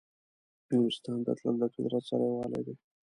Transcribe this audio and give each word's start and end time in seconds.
نورستان 0.71 1.19
ته 1.25 1.31
تلل 1.39 1.55
د 1.61 1.63
فطرت 1.73 2.03
سره 2.09 2.23
یووالی 2.29 2.61
دی. 2.65 2.75